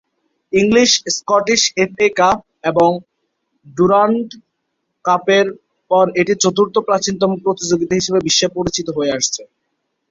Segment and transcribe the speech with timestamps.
[0.53, 2.37] English, Scottish FA cup
[2.63, 2.89] এবং
[3.67, 4.27] Durand
[5.05, 5.47] কাপের
[5.91, 9.41] পর এটি চতুর্থ প্রাচীনতম প্রতিযোগিতা হিসেবে বিশ্বে পরিচিত হয়ে আসছে।